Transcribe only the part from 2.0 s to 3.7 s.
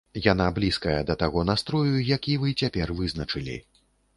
які вы цяпер вызначылі.